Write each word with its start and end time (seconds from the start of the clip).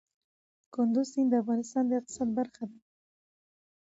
کندز 0.73 1.07
سیند 1.13 1.29
د 1.31 1.33
افغانستان 1.43 1.83
د 1.87 1.91
اقتصاد 1.99 2.29
برخه 2.37 2.63
ده. 2.69 2.77